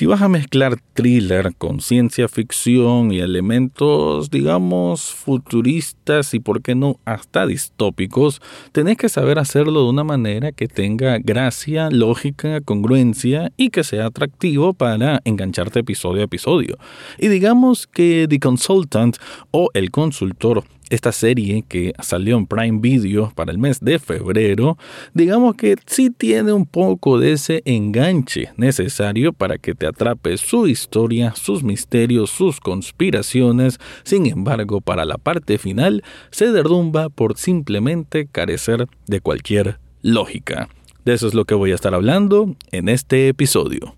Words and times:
Si 0.00 0.06
vas 0.06 0.22
a 0.22 0.30
mezclar 0.30 0.78
thriller 0.94 1.54
con 1.58 1.82
ciencia 1.82 2.26
ficción 2.26 3.12
y 3.12 3.18
elementos, 3.18 4.30
digamos, 4.30 5.12
futuristas 5.12 6.32
y 6.32 6.40
por 6.40 6.62
qué 6.62 6.74
no 6.74 6.98
hasta 7.04 7.46
distópicos, 7.46 8.40
tenés 8.72 8.96
que 8.96 9.10
saber 9.10 9.38
hacerlo 9.38 9.82
de 9.82 9.90
una 9.90 10.02
manera 10.02 10.52
que 10.52 10.68
tenga 10.68 11.18
gracia, 11.18 11.90
lógica, 11.90 12.62
congruencia 12.62 13.52
y 13.58 13.68
que 13.68 13.84
sea 13.84 14.06
atractivo 14.06 14.72
para 14.72 15.20
engancharte 15.26 15.80
episodio 15.80 16.22
a 16.22 16.24
episodio. 16.24 16.78
Y 17.18 17.28
digamos 17.28 17.86
que 17.86 18.24
The 18.26 18.40
Consultant 18.40 19.18
o 19.50 19.68
El 19.74 19.90
Consultor 19.90 20.64
esta 20.90 21.12
serie 21.12 21.64
que 21.66 21.94
salió 22.02 22.36
en 22.36 22.46
Prime 22.46 22.80
Video 22.80 23.32
para 23.34 23.52
el 23.52 23.58
mes 23.58 23.80
de 23.80 23.98
febrero, 23.98 24.76
digamos 25.14 25.54
que 25.54 25.76
sí 25.86 26.10
tiene 26.10 26.52
un 26.52 26.66
poco 26.66 27.18
de 27.18 27.32
ese 27.32 27.62
enganche 27.64 28.50
necesario 28.56 29.32
para 29.32 29.56
que 29.56 29.74
te 29.74 29.86
atrape 29.86 30.36
su 30.36 30.66
historia, 30.66 31.34
sus 31.34 31.62
misterios, 31.62 32.30
sus 32.30 32.60
conspiraciones. 32.60 33.78
Sin 34.02 34.26
embargo, 34.26 34.80
para 34.80 35.04
la 35.04 35.16
parte 35.16 35.58
final 35.58 36.02
se 36.30 36.52
derrumba 36.52 37.08
por 37.08 37.38
simplemente 37.38 38.26
carecer 38.26 38.86
de 39.06 39.20
cualquier 39.20 39.78
lógica. 40.02 40.68
De 41.04 41.14
eso 41.14 41.28
es 41.28 41.34
lo 41.34 41.44
que 41.44 41.54
voy 41.54 41.72
a 41.72 41.76
estar 41.76 41.94
hablando 41.94 42.54
en 42.72 42.88
este 42.88 43.28
episodio. 43.28 43.94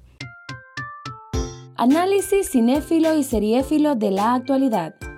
Análisis 1.76 2.50
cinéfilo 2.50 3.16
y 3.16 3.24
seriéfilo 3.24 3.96
de 3.96 4.12
la 4.12 4.34
actualidad. 4.34 4.94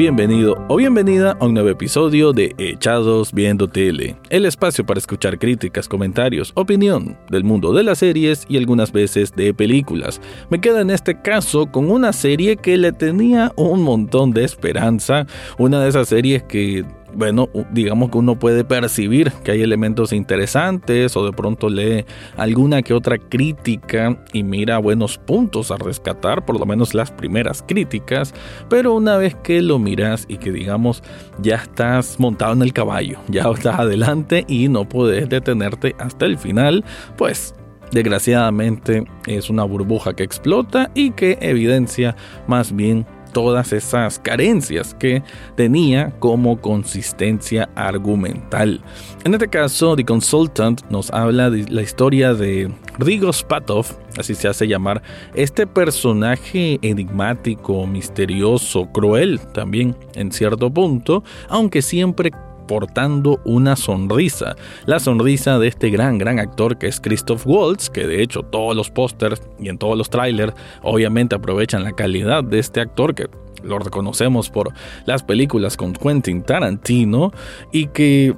Bienvenido 0.00 0.64
o 0.68 0.76
bienvenida 0.76 1.36
a 1.38 1.44
un 1.44 1.52
nuevo 1.52 1.68
episodio 1.68 2.32
de 2.32 2.54
Echados 2.56 3.34
Viendo 3.34 3.68
Tele, 3.68 4.16
el 4.30 4.46
espacio 4.46 4.86
para 4.86 4.96
escuchar 4.96 5.38
críticas, 5.38 5.88
comentarios, 5.88 6.52
opinión 6.54 7.18
del 7.28 7.44
mundo 7.44 7.74
de 7.74 7.82
las 7.82 7.98
series 7.98 8.46
y 8.48 8.56
algunas 8.56 8.92
veces 8.92 9.36
de 9.36 9.52
películas. 9.52 10.18
Me 10.48 10.58
queda 10.58 10.80
en 10.80 10.88
este 10.88 11.20
caso 11.20 11.66
con 11.66 11.90
una 11.90 12.14
serie 12.14 12.56
que 12.56 12.78
le 12.78 12.92
tenía 12.92 13.52
un 13.56 13.82
montón 13.82 14.30
de 14.30 14.44
esperanza, 14.44 15.26
una 15.58 15.82
de 15.82 15.90
esas 15.90 16.08
series 16.08 16.44
que 16.44 16.86
bueno, 17.14 17.48
digamos 17.72 18.10
que 18.10 18.18
uno 18.18 18.38
puede 18.38 18.64
percibir 18.64 19.32
que 19.44 19.52
hay 19.52 19.62
elementos 19.62 20.12
interesantes 20.12 21.16
o 21.16 21.24
de 21.24 21.32
pronto 21.32 21.68
lee 21.68 22.04
alguna 22.36 22.82
que 22.82 22.94
otra 22.94 23.18
crítica 23.18 24.22
y 24.32 24.42
mira 24.42 24.78
buenos 24.78 25.18
puntos 25.18 25.70
a 25.70 25.76
rescatar, 25.76 26.44
por 26.44 26.58
lo 26.58 26.66
menos 26.66 26.94
las 26.94 27.10
primeras 27.10 27.62
críticas, 27.66 28.34
pero 28.68 28.94
una 28.94 29.16
vez 29.16 29.34
que 29.34 29.62
lo 29.62 29.78
miras 29.78 30.26
y 30.28 30.38
que 30.38 30.52
digamos 30.52 31.02
ya 31.40 31.56
estás 31.56 32.18
montado 32.18 32.52
en 32.52 32.62
el 32.62 32.72
caballo, 32.72 33.18
ya 33.28 33.42
estás 33.42 33.78
adelante 33.78 34.44
y 34.48 34.68
no 34.68 34.88
puedes 34.88 35.28
detenerte 35.28 35.94
hasta 35.98 36.26
el 36.26 36.38
final, 36.38 36.84
pues 37.16 37.54
desgraciadamente 37.92 39.04
es 39.26 39.50
una 39.50 39.64
burbuja 39.64 40.14
que 40.14 40.22
explota 40.22 40.90
y 40.94 41.10
que 41.10 41.38
evidencia 41.40 42.16
más 42.46 42.74
bien 42.74 43.06
todas 43.32 43.72
esas 43.72 44.18
carencias 44.18 44.94
que 44.94 45.22
tenía 45.56 46.10
como 46.18 46.60
consistencia 46.60 47.68
argumental. 47.74 48.80
En 49.24 49.34
este 49.34 49.48
caso, 49.48 49.96
The 49.96 50.04
Consultant 50.04 50.82
nos 50.90 51.10
habla 51.10 51.50
de 51.50 51.64
la 51.70 51.82
historia 51.82 52.34
de 52.34 52.70
Rigo 52.98 53.32
Spatov, 53.32 53.86
así 54.18 54.34
se 54.34 54.48
hace 54.48 54.66
llamar, 54.66 55.02
este 55.34 55.66
personaje 55.66 56.78
enigmático, 56.82 57.86
misterioso, 57.86 58.86
cruel 58.92 59.40
también 59.52 59.96
en 60.14 60.32
cierto 60.32 60.70
punto, 60.72 61.24
aunque 61.48 61.82
siempre 61.82 62.32
portando 62.70 63.40
una 63.44 63.74
sonrisa. 63.74 64.54
La 64.86 65.00
sonrisa 65.00 65.58
de 65.58 65.66
este 65.66 65.90
gran, 65.90 66.18
gran 66.18 66.38
actor 66.38 66.78
que 66.78 66.86
es 66.86 67.00
Christoph 67.00 67.44
Waltz, 67.44 67.90
que 67.90 68.06
de 68.06 68.22
hecho 68.22 68.44
todos 68.44 68.76
los 68.76 68.92
pósters 68.92 69.42
y 69.58 69.70
en 69.70 69.76
todos 69.76 69.98
los 69.98 70.08
trailers 70.08 70.54
obviamente 70.80 71.34
aprovechan 71.34 71.82
la 71.82 71.90
calidad 71.90 72.44
de 72.44 72.60
este 72.60 72.80
actor 72.80 73.16
que 73.16 73.28
lo 73.64 73.80
reconocemos 73.80 74.50
por 74.50 74.72
las 75.04 75.24
películas 75.24 75.76
con 75.76 75.94
Quentin 75.94 76.44
Tarantino 76.44 77.32
y 77.72 77.88
que 77.88 78.36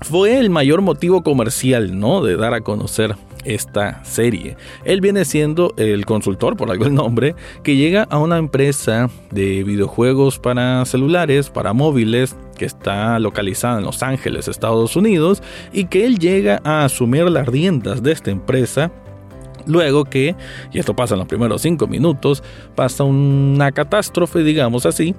fue 0.00 0.38
el 0.38 0.48
mayor 0.48 0.80
motivo 0.80 1.22
comercial, 1.22 2.00
¿no? 2.00 2.22
De 2.22 2.38
dar 2.38 2.54
a 2.54 2.62
conocer 2.62 3.16
esta 3.54 4.04
serie. 4.04 4.56
Él 4.84 5.00
viene 5.00 5.24
siendo 5.24 5.74
el 5.76 6.04
consultor, 6.06 6.56
por 6.56 6.70
algo 6.70 6.84
el 6.84 6.94
nombre, 6.94 7.34
que 7.62 7.76
llega 7.76 8.04
a 8.10 8.18
una 8.18 8.38
empresa 8.38 9.10
de 9.30 9.64
videojuegos 9.64 10.38
para 10.38 10.84
celulares, 10.84 11.50
para 11.50 11.72
móviles, 11.72 12.36
que 12.56 12.64
está 12.64 13.18
localizada 13.18 13.78
en 13.78 13.84
Los 13.84 14.02
Ángeles, 14.02 14.48
Estados 14.48 14.96
Unidos, 14.96 15.42
y 15.72 15.84
que 15.84 16.06
él 16.06 16.18
llega 16.18 16.60
a 16.64 16.84
asumir 16.84 17.24
las 17.24 17.46
riendas 17.46 18.02
de 18.02 18.12
esta 18.12 18.30
empresa 18.30 18.90
Luego 19.68 20.04
que, 20.04 20.34
y 20.72 20.78
esto 20.78 20.96
pasa 20.96 21.14
en 21.14 21.18
los 21.18 21.28
primeros 21.28 21.60
cinco 21.60 21.86
minutos, 21.86 22.42
pasa 22.74 23.04
una 23.04 23.70
catástrofe, 23.70 24.42
digamos 24.42 24.86
así, 24.86 25.14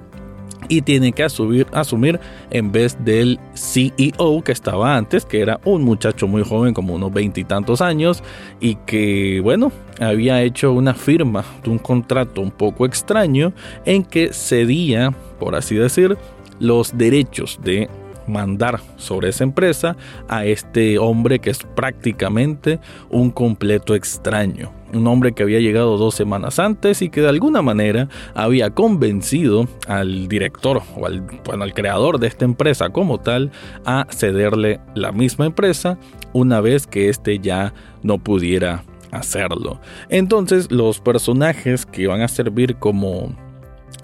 y 0.70 0.82
tiene 0.82 1.12
que 1.12 1.24
asumir, 1.24 1.66
asumir 1.72 2.18
en 2.50 2.72
vez 2.72 2.96
del 3.04 3.38
CEO 3.54 4.42
que 4.42 4.52
estaba 4.52 4.96
antes, 4.96 5.26
que 5.26 5.40
era 5.40 5.60
un 5.64 5.82
muchacho 5.82 6.26
muy 6.26 6.42
joven, 6.42 6.72
como 6.72 6.94
unos 6.94 7.12
veintitantos 7.12 7.82
años, 7.82 8.22
y 8.60 8.76
que, 8.86 9.40
bueno, 9.42 9.72
había 9.98 10.42
hecho 10.42 10.72
una 10.72 10.94
firma 10.94 11.44
de 11.62 11.70
un 11.70 11.78
contrato 11.78 12.40
un 12.40 12.52
poco 12.52 12.86
extraño 12.86 13.52
en 13.84 14.04
que 14.04 14.32
cedía, 14.32 15.12
por 15.38 15.56
así 15.56 15.74
decir, 15.74 16.16
los 16.60 16.96
derechos 16.96 17.58
de 17.62 17.90
mandar 18.30 18.80
sobre 18.96 19.28
esa 19.28 19.44
empresa 19.44 19.96
a 20.28 20.44
este 20.44 20.98
hombre 20.98 21.38
que 21.38 21.50
es 21.50 21.58
prácticamente 21.74 22.80
un 23.10 23.30
completo 23.30 23.94
extraño 23.94 24.72
un 24.92 25.06
hombre 25.06 25.32
que 25.32 25.42
había 25.42 25.60
llegado 25.60 25.96
dos 25.96 26.14
semanas 26.14 26.58
antes 26.58 27.02
y 27.02 27.10
que 27.10 27.20
de 27.20 27.28
alguna 27.28 27.62
manera 27.62 28.08
había 28.34 28.70
convencido 28.70 29.68
al 29.86 30.28
director 30.28 30.82
o 30.96 31.06
al, 31.06 31.20
bueno, 31.44 31.64
al 31.64 31.74
creador 31.74 32.18
de 32.18 32.26
esta 32.26 32.44
empresa 32.44 32.90
como 32.90 33.18
tal 33.18 33.50
a 33.84 34.06
cederle 34.10 34.80
la 34.94 35.12
misma 35.12 35.46
empresa 35.46 35.98
una 36.32 36.60
vez 36.60 36.86
que 36.86 37.08
éste 37.08 37.38
ya 37.38 37.72
no 38.02 38.18
pudiera 38.18 38.84
hacerlo. 39.10 39.80
Entonces 40.08 40.70
los 40.70 41.00
personajes 41.00 41.86
que 41.86 42.06
van 42.06 42.22
a 42.22 42.28
servir 42.28 42.76
como 42.76 43.34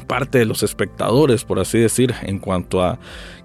parte 0.07 0.39
de 0.39 0.45
los 0.45 0.63
espectadores, 0.63 1.45
por 1.45 1.59
así 1.59 1.79
decir, 1.79 2.15
en 2.23 2.39
cuanto 2.39 2.83
a 2.83 2.99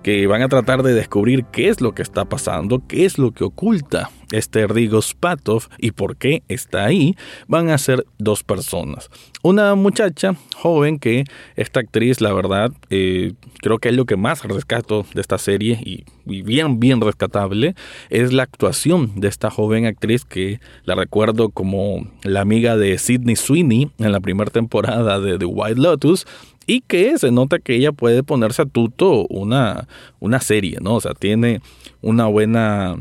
que 0.04 0.28
van 0.28 0.42
a 0.42 0.50
tratar 0.50 0.84
de 0.84 0.94
descubrir 0.94 1.46
qué 1.46 1.70
es 1.70 1.82
lo 1.82 1.94
que 1.94 2.02
está 2.02 2.26
pasando, 2.26 2.82
qué 2.88 3.06
es 3.06 3.18
lo 3.18 3.32
que 3.32 3.44
oculta 3.44 4.10
este 4.32 4.66
Rigo 4.68 5.02
Spatov 5.02 5.68
y 5.78 5.92
por 5.92 6.16
qué 6.16 6.44
está 6.48 6.86
ahí, 6.86 7.16
van 7.48 7.70
a 7.70 7.78
ser 7.78 8.06
dos 8.18 8.44
personas. 8.44 9.10
Una 9.44 9.76
muchacha 9.76 10.36
joven 10.56 11.00
que 11.00 11.26
esta 11.56 11.80
actriz, 11.80 12.22
la 12.22 12.34
verdad, 12.34 12.72
eh, 12.90 13.34
creo 13.62 13.80
que 13.80 13.90
es 13.90 13.96
lo 13.96 14.06
que 14.06 14.16
más 14.16 14.44
rescato 14.44 15.06
de 15.14 15.22
esta 15.22 15.38
serie 15.38 15.80
y, 15.84 16.06
bien, 16.44 16.80
bien 16.80 17.02
rescatable, 17.02 17.76
es 18.10 18.32
la 18.32 18.44
actuación 18.44 19.20
de 19.20 19.28
esta 19.28 19.50
joven 19.50 19.86
actriz 19.86 20.24
que 20.26 20.60
la 20.86 20.96
recuerdo 20.96 21.50
como 21.50 22.08
la 22.24 22.42
amiga 22.42 22.78
de 22.78 22.98
Sidney 22.98 23.36
Sweeney 23.36 23.92
en 23.98 24.12
la 24.12 24.20
primera 24.20 24.52
temporada 24.52 25.20
de 25.20 25.38
The 25.38 25.46
White 25.46 25.82
Lotus 25.82 26.26
y 26.68 26.82
que 26.82 27.18
se 27.18 27.32
nota 27.32 27.60
que 27.60 27.76
ella 27.76 27.92
puede 27.92 28.24
ponerse 28.24 28.62
a 28.62 28.66
tuto 28.66 29.28
una, 29.28 29.88
una 30.20 30.40
serie, 30.40 30.78
¿no? 30.82 30.96
O 30.96 31.02
sea, 31.02 31.14
tiene 31.14 31.62
una 32.02 32.28
buena 32.28 32.98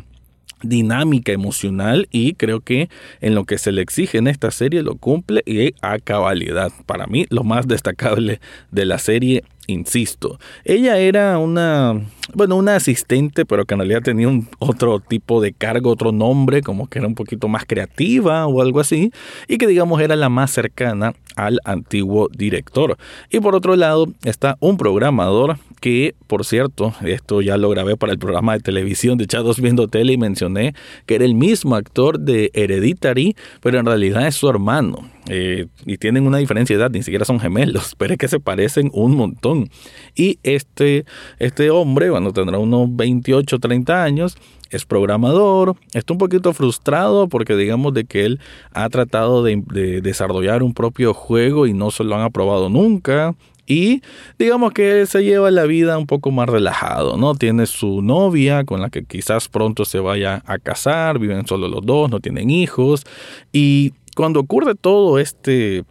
dinámica 0.63 1.33
emocional 1.33 2.07
y 2.11 2.35
creo 2.35 2.61
que 2.61 2.91
en 3.21 3.35
lo 3.35 3.45
que 3.45 3.59
se 3.59 3.73
le 3.73 3.83
exige 3.83 4.19
en 4.19 4.27
esta 4.27 4.51
serie 4.51 4.83
lo 4.83 4.97
cumple 4.97 5.43
y 5.47 5.75
a 5.81 5.99
cabalidad. 5.99 6.73
Para 6.87 7.07
mí 7.07 7.27
lo 7.31 7.45
más 7.45 7.67
destacable 7.67 8.41
de 8.71 8.85
la 8.85 8.99
serie 8.99 9.45
insisto. 9.71 10.39
Ella 10.65 10.99
era 10.99 11.39
una, 11.39 12.01
bueno, 12.35 12.57
una 12.57 12.77
asistente, 12.77 13.45
pero 13.45 13.65
que 13.65 13.75
en 13.75 13.81
realidad 13.81 14.03
tenía 14.03 14.29
un 14.29 14.49
otro 14.59 15.01
tipo 15.01 15.41
de 15.41 15.53
cargo, 15.53 15.91
otro 15.91 16.13
nombre, 16.13 16.63
como 16.63 16.89
que 16.89 16.99
era 16.99 17.09
un 17.09 17.15
poquito 17.15 17.49
más 17.49 17.65
creativa 17.67 18.47
o 18.47 18.61
algo 18.63 18.81
así, 18.81 19.13
y 19.49 19.59
que 19.59 19.67
digamos 19.67 20.01
era 20.01 20.17
la 20.17 20.29
más 20.29 20.51
cercana 20.51 21.15
al 21.37 21.59
antiguo 21.65 22.29
director. 22.29 22.97
Y 23.31 23.41
por 23.41 23.55
otro 23.55 23.77
lado 23.77 24.07
está 24.25 24.57
un 24.61 24.77
programador 24.77 25.59
que, 25.81 26.15
por 26.27 26.45
cierto, 26.45 26.95
esto 27.03 27.41
ya 27.41 27.57
lo 27.57 27.71
grabé 27.71 27.97
para 27.97 28.13
el 28.13 28.19
programa 28.19 28.53
de 28.53 28.61
televisión 28.61 29.19
de 29.19 29.27
Chados 29.27 29.61
Viendo 29.61 29.89
Tele 29.89 30.13
y 30.13 30.19
mencioné 30.19 30.75
que 31.07 31.15
era 31.15 31.25
el 31.25 31.35
mismo 31.35 31.75
actor 31.75 32.21
de 32.21 32.51
Hereditary, 32.55 33.35
pero 33.63 33.79
en 33.79 33.87
realidad 33.87 34.27
es 34.27 34.35
su 34.35 34.49
hermano. 34.49 35.09
Eh, 35.33 35.69
y 35.87 35.97
tienen 35.97 36.27
una 36.27 36.39
diferencia 36.39 36.77
de 36.77 36.83
edad, 36.83 36.91
ni 36.91 37.05
siquiera 37.05 37.25
son 37.25 37.39
gemelos, 37.39 37.95
pero 37.99 38.15
es 38.15 38.19
que 38.19 38.27
se 38.27 38.41
parecen 38.41 38.91
un 38.93 39.15
montón. 39.15 39.71
Y 40.17 40.41
este, 40.43 41.05
este 41.39 41.71
hombre, 41.71 42.11
bueno, 42.11 42.33
tendrá 42.33 42.59
unos 42.59 42.89
28, 42.97 43.61
30 43.61 44.03
años, 44.03 44.37
es 44.71 44.85
programador, 44.85 45.77
está 45.95 46.13
un 46.13 46.19
poquito 46.19 46.53
frustrado 46.53 47.29
porque 47.29 47.57
digamos 47.57 47.95
de 47.95 48.07
que 48.07 48.25
él 48.25 48.41
ha 48.73 48.89
tratado 48.89 49.45
de, 49.45 49.63
de, 49.73 50.01
desarrollar 50.01 50.65
un 50.65 50.75
propio 50.75 51.15
juego 51.15 51.69
y 51.69 51.75
no 51.75 51.93
se 51.93 52.03
lo 52.03 52.17
han 52.17 52.23
aprobado 52.23 52.69
nunca. 52.69 53.37
Y 53.67 54.03
digamos 54.37 54.73
que 54.73 55.01
él 55.01 55.07
se 55.07 55.23
lleva 55.23 55.49
la 55.53 55.63
vida 55.63 55.97
un 55.97 56.09
poco 56.09 56.33
más 56.33 56.49
relajado, 56.49 57.17
¿no? 57.17 57.37
Tiene 57.37 57.67
su 57.67 58.03
novia 58.03 58.65
con 58.65 58.81
la 58.81 58.91
que 58.91 59.05
quizás 59.05 59.49
pronto 59.49 59.85
se 59.85 60.01
vaya 60.01 60.43
a 60.45 60.59
casar, 60.59 61.21
viven 61.21 61.47
solo 61.47 61.69
los 61.69 61.87
dos, 61.87 62.11
no 62.11 62.19
tienen 62.19 62.51
hijos. 62.51 63.05
Y 63.53 63.93
cuando 64.21 64.41
ocurre 64.41 64.75
todo 64.75 65.19
este 65.19 65.83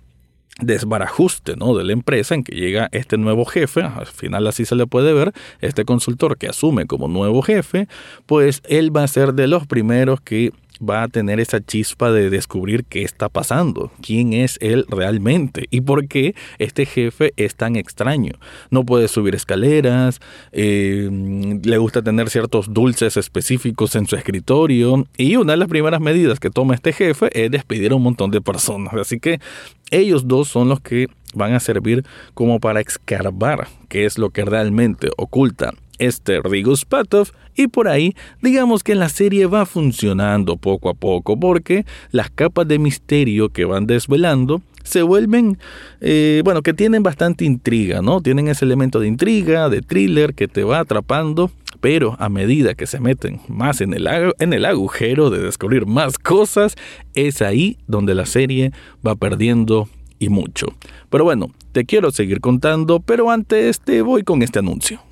desbarajuste 0.61 1.55
¿no? 1.55 1.75
de 1.75 1.83
la 1.83 1.93
empresa 1.93 2.35
en 2.35 2.43
que 2.43 2.53
llega 2.53 2.87
este 2.91 3.17
nuevo 3.17 3.43
jefe, 3.43 3.81
al 3.81 4.05
final 4.05 4.45
así 4.45 4.65
se 4.65 4.75
le 4.75 4.85
puede 4.85 5.13
ver, 5.13 5.33
este 5.61 5.83
consultor 5.83 6.37
que 6.37 6.47
asume 6.47 6.85
como 6.85 7.07
nuevo 7.07 7.41
jefe, 7.41 7.87
pues 8.27 8.61
él 8.69 8.95
va 8.95 9.01
a 9.01 9.07
ser 9.07 9.33
de 9.33 9.47
los 9.47 9.65
primeros 9.65 10.21
que 10.21 10.53
va 10.81 11.03
a 11.03 11.07
tener 11.07 11.39
esa 11.39 11.59
chispa 11.59 12.11
de 12.11 12.29
descubrir 12.29 12.85
qué 12.85 13.03
está 13.03 13.29
pasando, 13.29 13.91
quién 14.01 14.33
es 14.33 14.57
él 14.61 14.85
realmente 14.89 15.65
y 15.69 15.81
por 15.81 16.07
qué 16.07 16.35
este 16.57 16.85
jefe 16.85 17.33
es 17.37 17.55
tan 17.55 17.75
extraño. 17.75 18.33
No 18.69 18.85
puede 18.85 19.07
subir 19.07 19.35
escaleras, 19.35 20.19
eh, 20.51 21.09
le 21.63 21.77
gusta 21.77 22.01
tener 22.01 22.29
ciertos 22.29 22.73
dulces 22.73 23.17
específicos 23.17 23.95
en 23.95 24.07
su 24.07 24.15
escritorio 24.15 25.05
y 25.17 25.35
una 25.35 25.53
de 25.53 25.57
las 25.57 25.67
primeras 25.67 26.01
medidas 26.01 26.39
que 26.39 26.49
toma 26.49 26.75
este 26.75 26.93
jefe 26.93 27.29
es 27.33 27.51
despedir 27.51 27.91
a 27.91 27.95
un 27.95 28.03
montón 28.03 28.31
de 28.31 28.41
personas. 28.41 28.93
Así 28.93 29.19
que 29.19 29.39
ellos 29.91 30.27
dos 30.27 30.47
son 30.47 30.69
los 30.69 30.79
que 30.79 31.07
van 31.33 31.53
a 31.53 31.59
servir 31.59 32.05
como 32.33 32.59
para 32.59 32.81
escarbar 32.81 33.67
qué 33.87 34.05
es 34.05 34.17
lo 34.17 34.29
que 34.29 34.45
realmente 34.45 35.09
oculta 35.17 35.73
este 35.99 36.41
Rigus 36.41 36.85
Patov 36.85 37.29
y 37.55 37.67
por 37.67 37.87
ahí 37.87 38.15
digamos 38.41 38.83
que 38.83 38.95
la 38.95 39.09
serie 39.09 39.45
va 39.45 39.65
funcionando 39.65 40.57
poco 40.57 40.89
a 40.89 40.93
poco 40.93 41.39
porque 41.39 41.85
las 42.11 42.29
capas 42.29 42.67
de 42.67 42.79
misterio 42.79 43.49
que 43.49 43.65
van 43.65 43.85
desvelando 43.85 44.61
se 44.83 45.01
vuelven, 45.01 45.59
eh, 46.01 46.41
bueno, 46.43 46.63
que 46.63 46.73
tienen 46.73 47.03
bastante 47.03 47.45
intriga, 47.45 48.01
¿no? 48.01 48.21
Tienen 48.21 48.47
ese 48.47 48.65
elemento 48.65 48.99
de 48.99 49.07
intriga, 49.07 49.69
de 49.69 49.81
thriller 49.81 50.33
que 50.33 50.47
te 50.47 50.63
va 50.63 50.79
atrapando, 50.79 51.51
pero 51.79 52.15
a 52.17 52.29
medida 52.29 52.73
que 52.73 52.87
se 52.87 52.99
meten 52.99 53.39
más 53.47 53.81
en 53.81 53.93
el 53.93 54.65
agujero 54.65 55.29
de 55.29 55.39
descubrir 55.39 55.85
más 55.85 56.17
cosas, 56.17 56.75
es 57.13 57.41
ahí 57.41 57.77
donde 57.87 58.15
la 58.15 58.25
serie 58.25 58.71
va 59.05 59.15
perdiendo 59.15 59.87
y 60.17 60.29
mucho. 60.29 60.67
Pero 61.09 61.23
bueno, 61.23 61.51
te 61.71 61.85
quiero 61.85 62.11
seguir 62.11 62.41
contando, 62.41 62.99
pero 62.99 63.29
antes 63.31 63.79
te 63.79 64.01
voy 64.01 64.23
con 64.23 64.41
este 64.41 64.59
anuncio. 64.59 65.08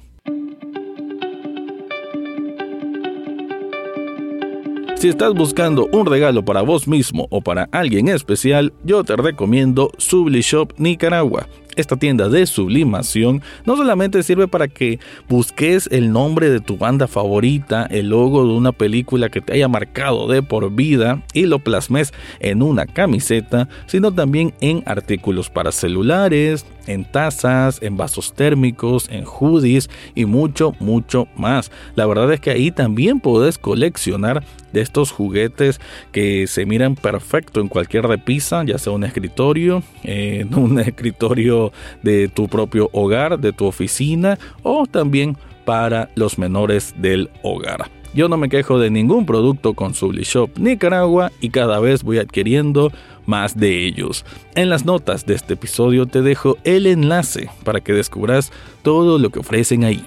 Si 4.99 5.09
estás 5.09 5.35
buscando 5.35 5.87
un 5.91 6.07
regalo 6.07 6.43
para 6.43 6.63
vos 6.63 6.87
mismo 6.87 7.27
o 7.29 7.39
para 7.39 7.69
alguien 7.71 8.07
especial, 8.07 8.73
yo 8.83 9.03
te 9.03 9.15
recomiendo 9.15 9.91
Shop 9.99 10.73
Nicaragua. 10.77 11.47
Esta 11.77 11.95
tienda 11.95 12.27
de 12.27 12.47
sublimación 12.47 13.43
no 13.65 13.77
solamente 13.77 14.23
sirve 14.23 14.47
para 14.47 14.67
que 14.67 14.99
busques 15.29 15.87
el 15.91 16.11
nombre 16.11 16.49
de 16.49 16.59
tu 16.59 16.75
banda 16.75 17.07
favorita, 17.07 17.85
el 17.85 18.09
logo 18.09 18.45
de 18.45 18.53
una 18.53 18.71
película 18.71 19.29
que 19.29 19.41
te 19.41 19.53
haya 19.53 19.67
marcado 19.67 20.27
de 20.27 20.41
por 20.41 20.71
vida 20.71 21.21
y 21.33 21.45
lo 21.45 21.59
plasmes 21.59 22.13
en 22.39 22.63
una 22.63 22.87
camiseta, 22.87 23.69
sino 23.85 24.11
también 24.11 24.55
en 24.59 24.81
artículos 24.87 25.51
para 25.51 25.71
celulares, 25.71 26.65
en 26.87 27.05
tazas, 27.05 27.79
en 27.83 27.95
vasos 27.95 28.33
térmicos, 28.33 29.07
en 29.11 29.25
hoodies 29.25 29.89
y 30.15 30.25
mucho, 30.25 30.73
mucho 30.79 31.27
más. 31.35 31.71
La 31.95 32.05
verdad 32.05 32.31
es 32.33 32.39
que 32.39 32.49
ahí 32.49 32.71
también 32.71 33.19
puedes 33.19 33.57
coleccionar 33.57 34.43
de 34.73 34.81
estos 34.81 35.11
juguetes 35.11 35.79
que 36.11 36.47
se 36.47 36.65
miran 36.65 36.95
perfecto 36.95 37.61
en 37.61 37.67
cualquier 37.67 38.05
repisa, 38.05 38.63
ya 38.63 38.77
sea 38.77 38.93
un 38.93 39.03
escritorio, 39.03 39.83
en 40.03 40.53
un 40.55 40.79
escritorio 40.79 41.66
de 42.03 42.27
tu 42.27 42.47
propio 42.47 42.89
hogar, 42.93 43.39
de 43.39 43.53
tu 43.53 43.65
oficina 43.65 44.37
o 44.63 44.85
también 44.87 45.37
para 45.65 46.09
los 46.15 46.37
menores 46.37 46.95
del 46.97 47.29
hogar. 47.43 47.89
Yo 48.13 48.29
no 48.29 48.37
me 48.37 48.49
quejo 48.49 48.79
de 48.79 48.89
ningún 48.89 49.25
producto 49.25 49.73
con 49.73 49.91
Shop 49.91 50.49
Nicaragua 50.57 51.31
y 51.41 51.49
cada 51.49 51.79
vez 51.79 52.03
voy 52.03 52.19
adquiriendo 52.19 52.91
más 53.25 53.57
de 53.57 53.85
ellos. 53.85 54.25
En 54.55 54.69
las 54.69 54.85
notas 54.85 55.25
de 55.25 55.35
este 55.35 55.53
episodio 55.53 56.05
te 56.05 56.21
dejo 56.21 56.57
el 56.63 56.87
enlace 56.87 57.49
para 57.63 57.81
que 57.81 57.93
descubras 57.93 58.51
todo 58.81 59.19
lo 59.19 59.29
que 59.29 59.39
ofrecen 59.39 59.83
ahí. 59.83 60.03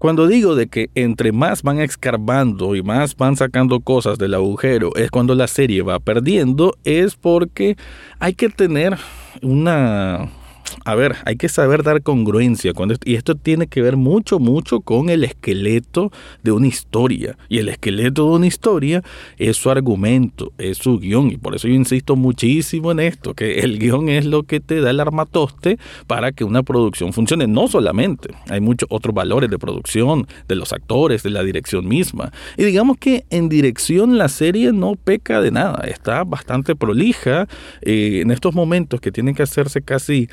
Cuando 0.00 0.28
digo 0.28 0.54
de 0.54 0.66
que 0.66 0.88
entre 0.94 1.30
más 1.30 1.62
van 1.62 1.78
escarbando 1.78 2.74
y 2.74 2.82
más 2.82 3.14
van 3.16 3.36
sacando 3.36 3.80
cosas 3.80 4.16
del 4.16 4.32
agujero 4.32 4.96
es 4.96 5.10
cuando 5.10 5.34
la 5.34 5.46
serie 5.46 5.82
va 5.82 5.98
perdiendo, 5.98 6.74
es 6.84 7.16
porque 7.16 7.76
hay 8.18 8.32
que 8.32 8.48
tener 8.48 8.96
una 9.42 10.30
a 10.84 10.94
ver, 10.94 11.16
hay 11.24 11.36
que 11.36 11.48
saber 11.48 11.82
dar 11.82 12.02
congruencia. 12.02 12.72
Cuando, 12.72 12.94
y 13.04 13.14
esto 13.14 13.34
tiene 13.34 13.66
que 13.66 13.82
ver 13.82 13.96
mucho, 13.96 14.38
mucho 14.38 14.80
con 14.80 15.10
el 15.10 15.24
esqueleto 15.24 16.12
de 16.42 16.52
una 16.52 16.66
historia. 16.66 17.36
Y 17.48 17.58
el 17.58 17.68
esqueleto 17.68 18.24
de 18.24 18.36
una 18.36 18.46
historia 18.46 19.02
es 19.38 19.56
su 19.56 19.70
argumento, 19.70 20.52
es 20.58 20.78
su 20.78 20.98
guion. 20.98 21.30
Y 21.30 21.36
por 21.36 21.54
eso 21.54 21.68
yo 21.68 21.74
insisto 21.74 22.16
muchísimo 22.16 22.92
en 22.92 23.00
esto, 23.00 23.34
que 23.34 23.60
el 23.60 23.78
guion 23.78 24.08
es 24.08 24.26
lo 24.26 24.42
que 24.44 24.60
te 24.60 24.80
da 24.80 24.90
el 24.90 25.00
armatoste 25.00 25.78
para 26.06 26.32
que 26.32 26.44
una 26.44 26.62
producción 26.62 27.12
funcione. 27.12 27.46
No 27.46 27.68
solamente, 27.68 28.34
hay 28.48 28.60
muchos 28.60 28.88
otros 28.90 29.14
valores 29.14 29.50
de 29.50 29.58
producción, 29.58 30.26
de 30.48 30.56
los 30.56 30.72
actores, 30.72 31.22
de 31.22 31.30
la 31.30 31.42
dirección 31.42 31.86
misma. 31.86 32.32
Y 32.56 32.64
digamos 32.64 32.98
que 32.98 33.24
en 33.30 33.48
dirección 33.48 34.18
la 34.18 34.28
serie 34.28 34.72
no 34.72 34.96
peca 34.96 35.40
de 35.40 35.50
nada, 35.50 35.84
está 35.86 36.24
bastante 36.24 36.74
prolija. 36.74 37.48
Eh, 37.82 38.20
en 38.22 38.30
estos 38.30 38.54
momentos 38.54 39.00
que 39.00 39.12
tienen 39.12 39.34
que 39.34 39.42
hacerse 39.42 39.82
casi 39.82 40.28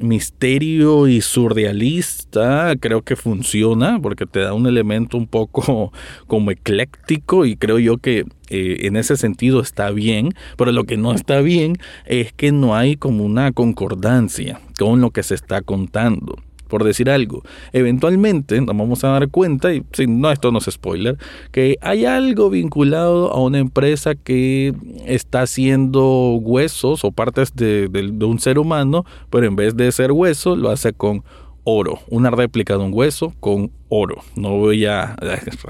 misterio 0.00 1.08
y 1.08 1.20
surrealista 1.20 2.74
creo 2.78 3.02
que 3.02 3.16
funciona 3.16 3.98
porque 4.00 4.26
te 4.26 4.40
da 4.40 4.52
un 4.52 4.66
elemento 4.66 5.16
un 5.16 5.26
poco 5.26 5.92
como 6.26 6.50
ecléctico 6.50 7.46
y 7.46 7.56
creo 7.56 7.78
yo 7.78 7.98
que 7.98 8.24
eh, 8.48 8.78
en 8.82 8.96
ese 8.96 9.16
sentido 9.16 9.60
está 9.60 9.90
bien, 9.90 10.34
pero 10.56 10.70
lo 10.72 10.84
que 10.84 10.96
no 10.96 11.12
está 11.12 11.40
bien 11.40 11.76
es 12.04 12.32
que 12.32 12.52
no 12.52 12.76
hay 12.76 12.96
como 12.96 13.24
una 13.24 13.52
concordancia 13.52 14.60
con 14.78 15.00
lo 15.00 15.10
que 15.10 15.22
se 15.22 15.34
está 15.34 15.62
contando 15.62 16.36
por 16.68 16.84
decir 16.84 17.10
algo. 17.10 17.42
Eventualmente 17.72 18.60
nos 18.60 18.76
vamos 18.76 19.04
a 19.04 19.08
dar 19.08 19.28
cuenta, 19.28 19.72
y 19.72 19.82
si 19.92 20.06
no, 20.06 20.30
esto 20.30 20.52
no 20.52 20.58
es 20.58 20.64
spoiler, 20.70 21.18
que 21.52 21.76
hay 21.80 22.04
algo 22.04 22.50
vinculado 22.50 23.32
a 23.32 23.40
una 23.40 23.58
empresa 23.58 24.14
que 24.14 24.74
está 25.04 25.42
haciendo 25.42 26.36
huesos 26.36 27.04
o 27.04 27.12
partes 27.12 27.54
de, 27.54 27.88
de 27.88 28.24
un 28.24 28.38
ser 28.38 28.58
humano, 28.58 29.04
pero 29.30 29.46
en 29.46 29.56
vez 29.56 29.76
de 29.76 29.90
ser 29.92 30.12
hueso, 30.12 30.56
lo 30.56 30.70
hace 30.70 30.92
con 30.92 31.22
oro, 31.68 31.98
una 32.08 32.30
réplica 32.30 32.74
de 32.74 32.84
un 32.84 32.94
hueso 32.94 33.34
con 33.40 33.72
oro. 33.88 34.22
No 34.36 34.56
voy 34.56 34.86
a, 34.86 35.16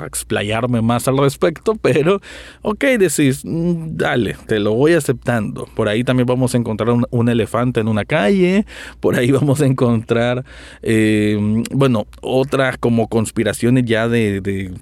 explayarme 0.07 0.83
más 0.83 1.09
al 1.09 1.17
respecto, 1.17 1.75
pero 1.75 2.21
ok, 2.61 2.85
decís, 2.99 3.43
mm, 3.45 3.97
dale, 3.97 4.37
te 4.47 4.59
lo 4.59 4.75
voy 4.75 4.93
aceptando. 4.93 5.67
Por 5.75 5.89
ahí 5.89 6.05
también 6.05 6.27
vamos 6.27 6.55
a 6.55 6.59
encontrar 6.59 6.91
un, 7.11 7.29
elefante 7.29 7.81
en 7.81 7.89
una 7.89 8.05
calle, 8.05 8.67
por 9.01 9.17
ahí 9.17 9.31
vamos 9.33 9.63
a 9.63 9.67
encontrar, 9.67 10.45
eh, 10.83 11.65
bueno, 11.73 12.07
otras 12.21 12.77
como 12.77 13.09
conspiraciones 13.09 13.85
ya 13.87 14.07
de, 14.07 14.43
de 14.43 14.75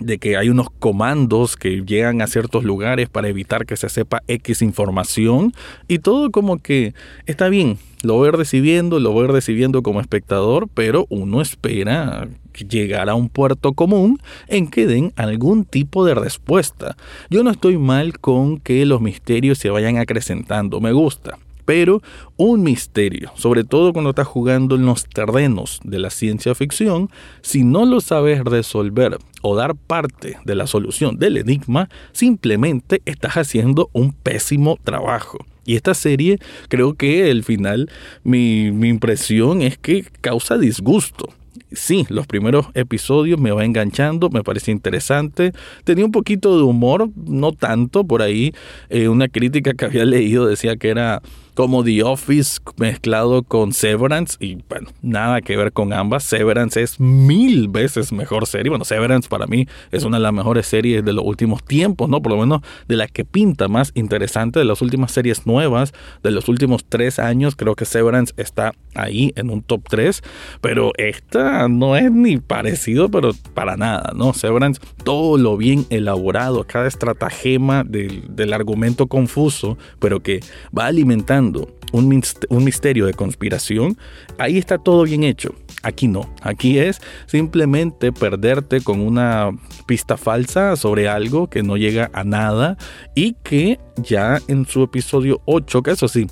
de 0.00 0.18
que 0.18 0.36
hay 0.36 0.48
unos 0.48 0.68
comandos 0.70 1.56
que 1.56 1.82
llegan 1.82 2.20
a 2.20 2.26
ciertos 2.26 2.64
lugares 2.64 3.08
para 3.08 3.28
evitar 3.28 3.66
que 3.66 3.76
se 3.76 3.88
sepa 3.88 4.22
X 4.26 4.62
información 4.62 5.52
y 5.88 5.98
todo 5.98 6.30
como 6.30 6.58
que 6.58 6.94
está 7.26 7.48
bien, 7.48 7.78
lo 8.02 8.14
voy 8.14 8.30
recibiendo, 8.30 8.98
lo 9.00 9.12
voy 9.12 9.26
recibiendo 9.26 9.82
como 9.82 10.00
espectador, 10.00 10.68
pero 10.74 11.06
uno 11.10 11.40
espera 11.40 12.28
llegar 12.68 13.08
a 13.08 13.14
un 13.14 13.28
puerto 13.28 13.72
común 13.72 14.18
en 14.48 14.68
que 14.68 14.86
den 14.86 15.12
algún 15.16 15.64
tipo 15.64 16.04
de 16.04 16.14
respuesta. 16.14 16.96
Yo 17.30 17.42
no 17.42 17.50
estoy 17.50 17.78
mal 17.78 18.18
con 18.18 18.58
que 18.58 18.84
los 18.86 19.00
misterios 19.00 19.58
se 19.58 19.70
vayan 19.70 19.98
acrecentando, 19.98 20.80
me 20.80 20.92
gusta 20.92 21.38
pero 21.64 22.02
un 22.36 22.62
misterio, 22.62 23.32
sobre 23.36 23.64
todo 23.64 23.92
cuando 23.92 24.10
estás 24.10 24.26
jugando 24.26 24.76
en 24.76 24.86
los 24.86 25.04
terrenos 25.04 25.80
de 25.84 25.98
la 25.98 26.10
ciencia 26.10 26.54
ficción, 26.54 27.10
si 27.42 27.64
no 27.64 27.86
lo 27.86 28.00
sabes 28.00 28.44
resolver 28.44 29.18
o 29.42 29.56
dar 29.56 29.74
parte 29.74 30.38
de 30.44 30.54
la 30.54 30.66
solución 30.66 31.18
del 31.18 31.36
enigma, 31.36 31.88
simplemente 32.12 33.02
estás 33.04 33.34
haciendo 33.34 33.90
un 33.92 34.12
pésimo 34.12 34.78
trabajo. 34.82 35.38
Y 35.66 35.76
esta 35.76 35.94
serie, 35.94 36.38
creo 36.68 36.94
que 36.94 37.30
el 37.30 37.42
final, 37.42 37.90
mi, 38.22 38.66
impresión 38.66 39.62
es 39.62 39.78
que 39.78 40.04
causa 40.20 40.58
disgusto 40.58 41.28
sí, 41.72 42.06
los 42.08 42.26
primeros 42.26 42.66
episodios 42.74 43.40
me 43.40 43.50
va 43.50 43.64
enganchando, 43.64 44.30
me 44.30 44.44
parece 44.44 44.70
interesante. 44.70 45.52
Tenía 45.82 46.04
un 46.04 46.12
poquito 46.12 46.56
de 46.56 46.62
humor, 46.62 47.10
no 47.16 47.50
tanto 47.50 48.04
por 48.04 48.22
ahí. 48.22 48.52
Eh, 48.90 49.08
una 49.08 49.28
crítica 49.28 49.74
que 49.74 49.84
había 49.84 50.04
leído 50.04 50.46
decía 50.46 50.76
que 50.76 50.88
era 50.88 51.20
como 51.54 51.84
The 51.84 52.02
Office 52.02 52.60
mezclado 52.76 53.42
con 53.44 53.72
Severance 53.72 54.36
y 54.40 54.58
bueno, 54.68 54.88
nada 55.02 55.40
que 55.40 55.56
ver 55.56 55.72
con 55.72 55.92
ambas. 55.92 56.24
Severance 56.24 56.82
es 56.82 56.98
mil 56.98 57.68
veces 57.68 58.12
mejor 58.12 58.46
serie. 58.46 58.70
Bueno, 58.70 58.84
Severance 58.84 59.28
para 59.28 59.46
mí 59.46 59.66
es 59.92 60.04
una 60.04 60.16
de 60.16 60.22
las 60.22 60.32
mejores 60.32 60.66
series 60.66 61.04
de 61.04 61.12
los 61.12 61.24
últimos 61.24 61.64
tiempos, 61.64 62.08
¿no? 62.08 62.20
Por 62.20 62.32
lo 62.32 62.38
menos 62.38 62.62
de 62.88 62.96
la 62.96 63.06
que 63.06 63.24
pinta 63.24 63.68
más 63.68 63.92
interesante 63.94 64.58
de 64.58 64.64
las 64.64 64.82
últimas 64.82 65.12
series 65.12 65.46
nuevas 65.46 65.92
de 66.22 66.30
los 66.32 66.48
últimos 66.48 66.84
tres 66.84 67.18
años. 67.18 67.54
Creo 67.56 67.76
que 67.76 67.84
Severance 67.84 68.34
está 68.36 68.72
ahí 68.94 69.32
en 69.36 69.50
un 69.50 69.62
top 69.62 69.82
3, 69.88 70.22
pero 70.60 70.92
esta 70.96 71.68
no 71.68 71.96
es 71.96 72.10
ni 72.10 72.38
parecido, 72.38 73.10
pero 73.10 73.32
para 73.54 73.76
nada, 73.76 74.12
¿no? 74.14 74.32
Severance, 74.34 74.80
todo 75.04 75.38
lo 75.38 75.56
bien 75.56 75.86
elaborado, 75.90 76.64
cada 76.64 76.88
estratagema 76.88 77.84
del, 77.84 78.24
del 78.34 78.52
argumento 78.52 79.06
confuso, 79.06 79.78
pero 79.98 80.20
que 80.20 80.40
va 80.76 80.86
alimentando 80.86 81.43
un, 81.92 82.64
misterio 82.64 83.06
de 83.06 83.14
conspiración, 83.14 83.96
ahí 84.38 84.58
está 84.58 84.78
todo 84.78 85.04
bien 85.04 85.24
hecho. 85.24 85.54
Aquí 85.82 86.08
no, 86.08 86.30
aquí 86.40 86.78
es 86.78 87.00
simplemente 87.26 88.10
perderte 88.10 88.80
con 88.80 89.00
una 89.00 89.50
pista 89.86 90.16
falsa 90.16 90.76
sobre 90.76 91.08
algo 91.08 91.48
que 91.48 91.62
no 91.62 91.76
llega 91.76 92.10
a 92.14 92.24
nada 92.24 92.78
y 93.14 93.34
que 93.42 93.78
ya 93.96 94.40
en 94.48 94.64
su 94.66 94.82
episodio 94.82 95.42
8, 95.44 95.82
que 95.82 95.90
eso 95.90 96.08
sí, 96.08 96.26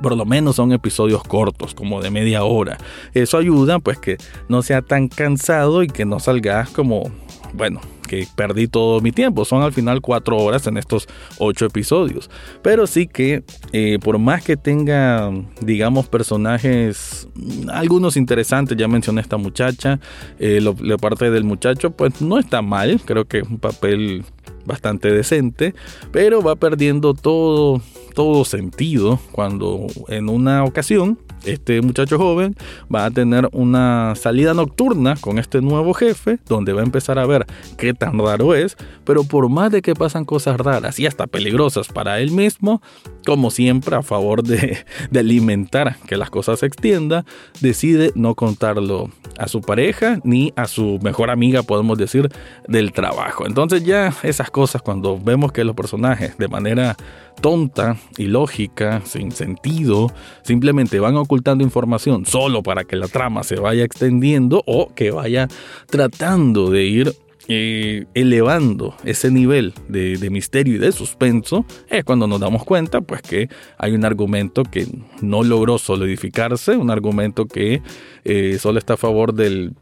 por 0.00 0.16
lo 0.16 0.24
menos 0.24 0.56
son 0.56 0.72
episodios 0.72 1.22
cortos, 1.24 1.74
como 1.74 2.00
de 2.00 2.10
media 2.10 2.44
hora. 2.44 2.78
Eso 3.12 3.38
ayuda 3.38 3.80
pues 3.80 3.98
que 3.98 4.18
no 4.48 4.62
sea 4.62 4.82
tan 4.82 5.08
cansado 5.08 5.82
y 5.82 5.88
que 5.88 6.04
no 6.04 6.20
salgas 6.20 6.70
como, 6.70 7.10
bueno, 7.54 7.80
que 8.06 8.26
perdí 8.36 8.68
todo 8.68 9.00
mi 9.00 9.12
tiempo. 9.12 9.44
Son 9.44 9.62
al 9.62 9.72
final 9.72 10.00
cuatro 10.00 10.36
horas 10.36 10.66
en 10.66 10.76
estos 10.76 11.08
ocho 11.38 11.66
episodios. 11.66 12.30
Pero 12.62 12.86
sí 12.86 13.06
que 13.06 13.42
eh, 13.72 13.98
por 14.02 14.18
más 14.18 14.42
que 14.44 14.56
tenga, 14.56 15.30
digamos, 15.60 16.08
personajes, 16.08 17.28
algunos 17.68 18.16
interesantes, 18.16 18.76
ya 18.76 18.88
mencioné 18.88 19.20
esta 19.20 19.36
muchacha, 19.36 20.00
eh, 20.38 20.60
la 20.60 20.96
parte 20.96 21.30
del 21.30 21.44
muchacho, 21.44 21.90
pues 21.90 22.20
no 22.20 22.38
está 22.38 22.62
mal. 22.62 23.00
Creo 23.04 23.26
que 23.26 23.38
es 23.38 23.48
un 23.48 23.58
papel 23.58 24.24
bastante 24.66 25.10
decente, 25.10 25.74
pero 26.12 26.42
va 26.42 26.56
perdiendo 26.56 27.14
todo, 27.14 27.80
todo 28.16 28.46
sentido 28.46 29.20
cuando 29.30 29.86
en 30.08 30.30
una 30.30 30.64
ocasión 30.64 31.18
este 31.44 31.82
muchacho 31.82 32.16
joven 32.16 32.56
va 32.92 33.04
a 33.04 33.10
tener 33.10 33.46
una 33.52 34.14
salida 34.16 34.54
nocturna 34.54 35.16
con 35.20 35.38
este 35.38 35.60
nuevo 35.60 35.92
jefe, 35.92 36.38
donde 36.46 36.72
va 36.72 36.80
a 36.80 36.84
empezar 36.84 37.18
a 37.18 37.26
ver 37.26 37.46
qué 37.76 37.92
tan 37.92 38.18
raro 38.18 38.54
es, 38.54 38.78
pero 39.04 39.22
por 39.22 39.50
más 39.50 39.70
de 39.70 39.82
que 39.82 39.94
pasan 39.94 40.24
cosas 40.24 40.58
raras 40.58 40.98
y 40.98 41.06
hasta 41.06 41.26
peligrosas 41.26 41.88
para 41.88 42.18
él 42.20 42.30
mismo, 42.30 42.80
como 43.26 43.50
siempre 43.50 43.94
a 43.94 44.02
favor 44.02 44.42
de, 44.42 44.78
de 45.10 45.20
alimentar 45.20 45.96
que 46.06 46.16
las 46.16 46.30
cosas 46.30 46.60
se 46.60 46.66
extiendan, 46.66 47.26
decide 47.60 48.12
no 48.14 48.34
contarlo 48.34 49.10
a 49.38 49.46
su 49.46 49.60
pareja 49.60 50.20
ni 50.24 50.54
a 50.56 50.66
su 50.66 50.98
mejor 51.02 51.30
amiga, 51.30 51.62
podemos 51.62 51.98
decir, 51.98 52.30
del 52.66 52.92
trabajo. 52.92 53.46
Entonces 53.46 53.84
ya 53.84 54.14
esas 54.22 54.50
cosas 54.50 54.80
cuando 54.80 55.20
vemos 55.20 55.52
que 55.52 55.64
los 55.64 55.76
personajes 55.76 56.38
de 56.38 56.48
manera 56.48 56.96
tonta, 57.40 57.96
ilógica, 58.18 59.02
sin 59.04 59.32
sentido, 59.32 60.12
simplemente 60.42 61.00
van 61.00 61.16
ocultando 61.16 61.64
información 61.64 62.26
solo 62.26 62.62
para 62.62 62.84
que 62.84 62.96
la 62.96 63.08
trama 63.08 63.42
se 63.42 63.56
vaya 63.56 63.84
extendiendo 63.84 64.62
o 64.66 64.94
que 64.94 65.10
vaya 65.10 65.48
tratando 65.86 66.70
de 66.70 66.84
ir 66.84 67.12
eh, 67.48 68.06
elevando 68.14 68.96
ese 69.04 69.30
nivel 69.30 69.72
de, 69.88 70.18
misterio 70.30 70.74
y 70.74 70.78
de 70.78 70.90
suspenso, 70.90 71.64
es 71.88 72.04
cuando 72.04 72.26
nos 72.26 72.40
damos 72.40 72.64
cuenta 72.64 73.00
pues 73.00 73.22
que 73.22 73.48
hay 73.78 73.92
un 73.92 74.04
argumento 74.04 74.64
que 74.64 74.88
no 75.22 75.44
logró 75.44 75.78
solidificarse, 75.78 76.76
un 76.76 76.90
argumento 76.90 77.46
que 77.46 77.82
eh, 78.24 78.58
solo 78.58 78.80
está 78.80 78.94
a 78.94 78.96
favor 78.96 79.32
del 79.32 79.74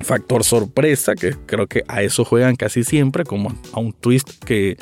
factor 0.00 0.44
sorpresa, 0.44 1.14
que 1.14 1.34
creo 1.46 1.66
que 1.66 1.84
a 1.88 2.02
eso 2.02 2.24
juegan 2.24 2.56
casi 2.56 2.84
siempre, 2.84 3.24
como 3.24 3.54
a 3.72 3.80
un 3.80 3.92
twist 3.92 4.42
que, 4.44 4.76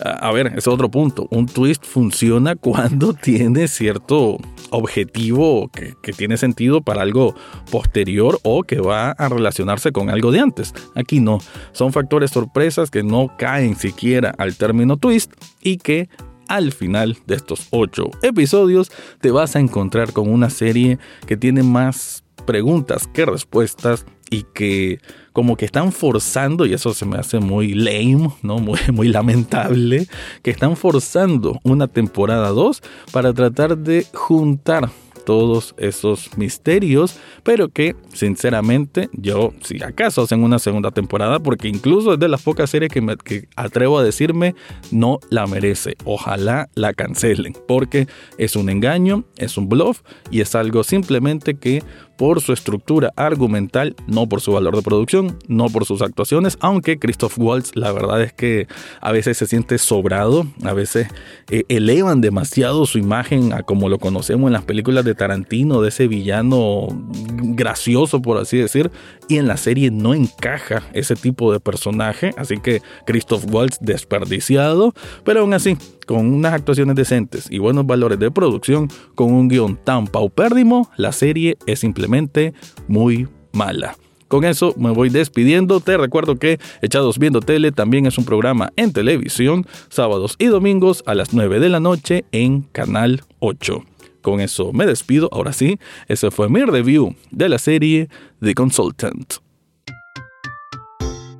a 0.00 0.30
ver, 0.32 0.52
es 0.56 0.66
otro 0.68 0.90
punto, 0.90 1.28
un 1.30 1.46
twist 1.46 1.84
funciona 1.84 2.56
cuando 2.56 3.14
tiene 3.14 3.68
cierto 3.68 4.38
objetivo 4.70 5.68
que, 5.68 5.94
que, 6.02 6.12
tiene 6.12 6.36
sentido 6.36 6.82
para 6.82 7.02
algo 7.02 7.34
posterior 7.70 8.38
o 8.42 8.62
que 8.62 8.80
va 8.80 9.10
a 9.10 9.28
relacionarse 9.28 9.92
con 9.92 10.10
algo 10.10 10.32
de 10.32 10.40
antes. 10.40 10.74
Aquí 10.94 11.20
no, 11.20 11.38
son 11.72 11.92
factores 11.92 12.30
sorpresas 12.30 12.90
que 12.90 13.02
no 13.02 13.36
caen 13.38 13.76
siquiera 13.76 14.34
al 14.38 14.56
término 14.56 14.96
twist 14.96 15.32
y 15.62 15.78
que 15.78 16.08
al 16.48 16.72
final 16.72 17.18
de 17.26 17.34
estos 17.34 17.68
ocho 17.70 18.10
episodios 18.22 18.90
te 19.20 19.30
vas 19.30 19.56
a 19.56 19.60
encontrar 19.60 20.12
con 20.12 20.28
una 20.28 20.50
serie 20.50 20.98
que 21.26 21.36
tiene 21.36 21.62
más 21.62 22.24
preguntas 22.46 23.08
que 23.08 23.26
respuestas 23.26 24.06
y 24.30 24.44
que 24.54 25.00
como 25.32 25.56
que 25.56 25.66
están 25.66 25.92
forzando, 25.92 26.66
y 26.66 26.72
eso 26.72 26.94
se 26.94 27.04
me 27.04 27.18
hace 27.18 27.40
muy 27.40 27.74
lame, 27.74 28.30
¿no? 28.42 28.58
Muy, 28.58 28.78
muy 28.92 29.08
lamentable, 29.08 30.06
que 30.42 30.50
están 30.50 30.76
forzando 30.76 31.60
una 31.62 31.88
temporada 31.88 32.48
2 32.48 32.82
para 33.12 33.32
tratar 33.32 33.76
de 33.76 34.06
juntar 34.14 34.90
todos 35.26 35.74
esos 35.76 36.38
misterios, 36.38 37.18
pero 37.42 37.68
que 37.68 37.96
sinceramente 38.14 39.10
yo, 39.12 39.52
si 39.62 39.82
acaso 39.82 40.22
hacen 40.22 40.42
una 40.42 40.60
segunda 40.60 40.92
temporada, 40.92 41.40
porque 41.40 41.68
incluso 41.68 42.14
es 42.14 42.20
de 42.20 42.28
las 42.28 42.42
pocas 42.42 42.70
series 42.70 42.90
que, 42.90 43.02
me, 43.02 43.16
que 43.16 43.48
atrevo 43.56 43.98
a 43.98 44.04
decirme, 44.04 44.54
no 44.92 45.18
la 45.28 45.46
merece. 45.46 45.96
Ojalá 46.04 46.70
la 46.76 46.94
cancelen, 46.94 47.54
porque 47.66 48.06
es 48.38 48.54
un 48.54 48.70
engaño, 48.70 49.24
es 49.36 49.58
un 49.58 49.68
bluff 49.68 50.00
y 50.30 50.40
es 50.40 50.54
algo 50.54 50.84
simplemente 50.84 51.56
que 51.56 51.82
por 52.16 52.40
su 52.40 52.52
estructura 52.52 53.12
argumental, 53.16 53.94
no 54.06 54.28
por 54.28 54.40
su 54.40 54.52
valor 54.52 54.76
de 54.76 54.82
producción, 54.82 55.38
no 55.48 55.68
por 55.68 55.84
sus 55.84 56.02
actuaciones, 56.02 56.56
aunque 56.60 56.98
Christoph 56.98 57.38
Waltz 57.38 57.72
la 57.74 57.92
verdad 57.92 58.22
es 58.22 58.32
que 58.32 58.66
a 59.00 59.12
veces 59.12 59.38
se 59.38 59.46
siente 59.46 59.78
sobrado, 59.78 60.46
a 60.64 60.72
veces 60.72 61.08
eh, 61.50 61.64
elevan 61.68 62.20
demasiado 62.20 62.86
su 62.86 62.98
imagen 62.98 63.52
a 63.52 63.62
como 63.62 63.88
lo 63.88 63.98
conocemos 63.98 64.48
en 64.48 64.52
las 64.52 64.64
películas 64.64 65.04
de 65.04 65.14
Tarantino, 65.14 65.82
de 65.82 65.88
ese 65.88 66.08
villano 66.08 66.88
gracioso 67.36 68.22
por 68.22 68.38
así 68.38 68.58
decir, 68.58 68.90
y 69.28 69.36
en 69.38 69.46
la 69.46 69.56
serie 69.56 69.90
no 69.90 70.14
encaja 70.14 70.82
ese 70.92 71.16
tipo 71.16 71.52
de 71.52 71.60
personaje, 71.60 72.32
así 72.36 72.58
que 72.58 72.82
Christoph 73.06 73.44
Waltz 73.50 73.78
desperdiciado, 73.80 74.94
pero 75.24 75.40
aún 75.40 75.54
así 75.54 75.76
con 76.06 76.32
unas 76.32 76.54
actuaciones 76.54 76.96
decentes 76.96 77.48
y 77.50 77.58
buenos 77.58 77.86
valores 77.86 78.18
de 78.18 78.30
producción, 78.30 78.88
con 79.14 79.32
un 79.32 79.48
guion 79.48 79.76
tan 79.76 80.06
paupérrimo, 80.06 80.90
la 80.96 81.12
serie 81.12 81.56
es 81.66 81.80
simplemente 81.80 82.54
muy 82.88 83.28
mala. 83.52 83.96
Con 84.28 84.44
eso 84.44 84.74
me 84.76 84.90
voy 84.90 85.08
despidiendo. 85.08 85.80
Te 85.80 85.96
recuerdo 85.96 86.36
que 86.36 86.58
Echados 86.82 87.18
Viendo 87.18 87.40
Tele 87.40 87.70
también 87.70 88.06
es 88.06 88.18
un 88.18 88.24
programa 88.24 88.72
en 88.76 88.92
televisión, 88.92 89.66
sábados 89.88 90.34
y 90.38 90.46
domingos 90.46 91.04
a 91.06 91.14
las 91.14 91.32
9 91.32 91.60
de 91.60 91.68
la 91.68 91.80
noche 91.80 92.24
en 92.32 92.62
Canal 92.62 93.22
8. 93.38 93.84
Con 94.26 94.40
eso 94.40 94.72
me 94.72 94.86
despido. 94.86 95.28
Ahora 95.30 95.52
sí, 95.52 95.78
ese 96.08 96.32
fue 96.32 96.48
mi 96.48 96.64
review 96.64 97.14
de 97.30 97.48
la 97.48 97.58
serie 97.58 98.08
The 98.40 98.54
Consultant. 98.54 99.34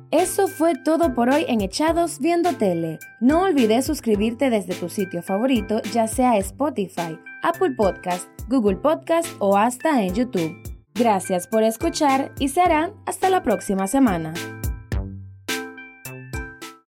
Eso 0.09 0.47
fue 0.47 0.73
todo 0.85 1.13
por 1.13 1.29
hoy 1.29 1.43
en 1.49 1.59
Echados 1.59 2.19
Viendo 2.19 2.53
Tele. 2.53 2.99
No 3.19 3.41
olvides 3.41 3.85
suscribirte 3.85 4.49
desde 4.49 4.73
tu 4.73 4.87
sitio 4.87 5.21
favorito, 5.21 5.81
ya 5.91 6.07
sea 6.07 6.37
Spotify, 6.37 7.19
Apple 7.43 7.71
Podcast, 7.75 8.29
Google 8.47 8.77
Podcast 8.77 9.27
o 9.39 9.57
hasta 9.57 10.01
en 10.01 10.15
YouTube. 10.15 10.55
Gracias 10.95 11.45
por 11.45 11.63
escuchar 11.63 12.33
y 12.39 12.47
serán 12.47 12.93
hasta 13.05 13.29
la 13.29 13.43
próxima 13.43 13.87
semana. 13.87 14.33